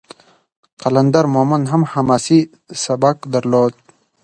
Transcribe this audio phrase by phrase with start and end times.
[0.81, 2.39] قلندر مومند هم حماسي
[2.83, 3.73] سبک درلود.